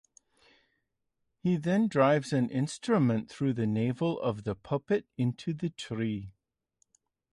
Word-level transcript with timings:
He 1.43 1.57
then 1.57 1.87
drives 1.87 2.33
an 2.33 2.49
instrument 2.49 3.29
through 3.29 3.53
the 3.53 3.67
navel 3.67 4.19
of 4.19 4.45
the 4.45 4.55
puppet 4.55 5.05
into 5.15 5.53
the 5.53 5.69
tree. 5.69 6.33